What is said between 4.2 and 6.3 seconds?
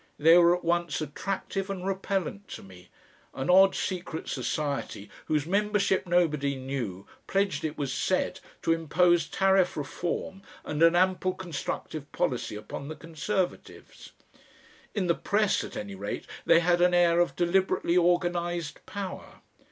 society whose membership